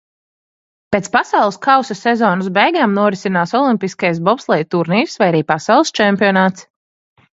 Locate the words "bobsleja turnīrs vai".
4.31-5.29